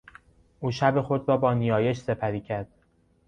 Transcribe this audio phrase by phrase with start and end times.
[0.59, 2.67] او شب خود را با نیایش سپری کرد.